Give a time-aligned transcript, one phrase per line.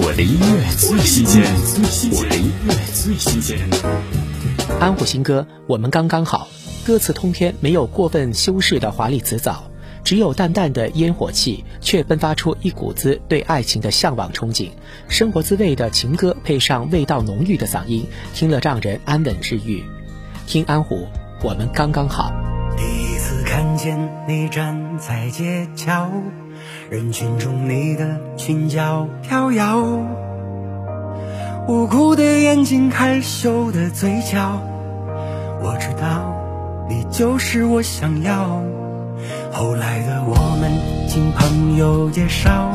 [0.00, 1.42] 我的音乐最新鲜，
[2.12, 3.58] 我的音乐最新鲜。
[4.78, 6.46] 安虎新歌《我们刚刚好》，
[6.86, 9.64] 歌词通篇没有过分修饰的华丽辞藻，
[10.04, 14.68] 只有淡淡的烟火气，却迸发出一股子对爱情的向往憧憬。
[15.08, 19.82] 生活滋味的情歌配上味道浓郁的嗓音，听了让人安稳治愈。
[20.46, 21.08] 听安虎，
[21.42, 22.32] 我们刚刚好。
[22.76, 26.08] 第一次看见你站在街角。
[26.90, 29.76] 人群中，你的心角飘摇，
[31.66, 34.58] 无辜的眼睛，害羞的嘴角。
[35.60, 36.34] 我知道，
[36.88, 38.62] 你就是我想要。
[39.52, 40.72] 后来的我们，
[41.06, 42.70] 经朋友介绍，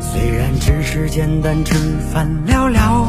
[0.00, 1.76] 虽然只是简单吃
[2.12, 3.06] 饭聊聊，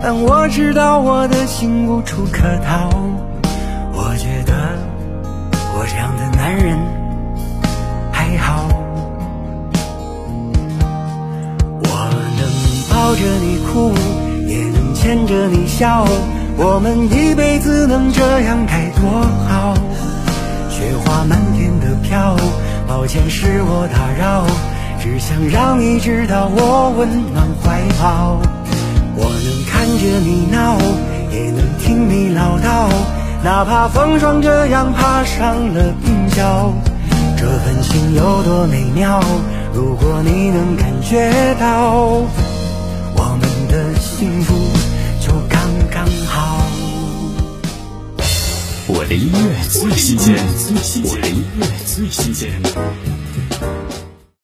[0.00, 2.88] 但我知道我的心无处可逃。
[3.92, 4.78] 我觉得，
[5.76, 6.97] 我这样的男人。
[13.08, 13.90] 抱着你哭，
[14.46, 16.04] 也能牵着你笑，
[16.58, 19.08] 我们一辈子能这样该多
[19.48, 19.72] 好。
[20.68, 22.36] 雪花漫天的飘，
[22.86, 24.44] 抱歉是我打扰，
[25.00, 28.42] 只想让你知道我温暖怀抱。
[29.16, 30.76] 我能看着你闹，
[31.32, 32.90] 也能听你唠叨，
[33.42, 36.74] 哪怕风霜这样爬上了鬓角，
[37.38, 39.18] 这份情有多美妙，
[39.72, 42.47] 如果你能感觉到。
[44.18, 44.52] 幸福
[45.24, 45.60] 就刚
[45.92, 46.60] 刚好。
[48.88, 50.34] 我的音乐最新鲜，
[51.04, 52.50] 我的音乐最新鲜。